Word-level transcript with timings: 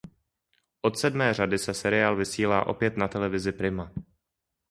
Od 0.81 0.97
sedmé 0.99 1.33
řady 1.33 1.57
se 1.57 1.73
seriál 1.73 2.15
vysílá 2.15 2.67
opět 2.67 2.97
na 2.97 3.07
televizi 3.07 3.51
Prima. 3.51 3.91